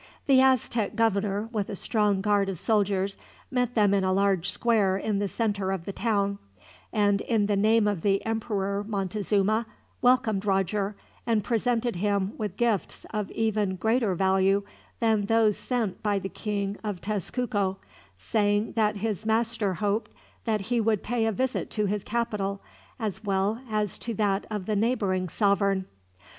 The 0.25 0.41
Aztec 0.41 0.95
governor, 0.95 1.47
with 1.51 1.69
a 1.69 1.75
strong 1.75 2.21
guard 2.21 2.49
of 2.49 2.57
soldiers, 2.57 3.17
met 3.51 3.75
them 3.75 3.93
in 3.93 4.03
a 4.03 4.11
large 4.11 4.49
square 4.49 4.97
in 4.97 5.19
the 5.19 5.27
center 5.27 5.71
of 5.71 5.85
the 5.85 5.93
town; 5.93 6.39
and 6.91 7.21
in 7.21 7.45
the 7.45 7.55
name 7.55 7.87
of 7.87 8.01
the 8.01 8.25
Emperor 8.25 8.83
Montezuma 8.83 9.67
welcomed 10.01 10.43
Roger, 10.43 10.95
and 11.27 11.43
presented 11.43 11.97
him 11.97 12.33
with 12.35 12.57
gifts 12.57 13.05
of 13.11 13.29
even 13.29 13.75
greater 13.75 14.15
value 14.15 14.63
than 14.97 15.27
those 15.27 15.55
sent 15.55 16.01
by 16.01 16.17
the 16.17 16.29
King 16.29 16.77
of 16.83 16.99
Tezcuco, 16.99 17.77
saying 18.17 18.71
that 18.71 18.95
his 18.95 19.23
master 19.27 19.75
hoped 19.75 20.09
that 20.45 20.61
he 20.61 20.81
would 20.81 21.03
pay 21.03 21.27
a 21.27 21.31
visit 21.31 21.69
to 21.69 21.85
his 21.85 22.03
capital, 22.03 22.59
as 22.99 23.23
well 23.23 23.61
as 23.69 23.99
to 23.99 24.15
that 24.15 24.47
of 24.49 24.65
the 24.65 24.75
neighboring 24.75 25.29
sovereign. 25.29 25.85